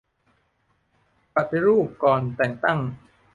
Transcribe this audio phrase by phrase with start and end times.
[1.35, 2.79] ปฏิรูปก่อนแต่งตั้ง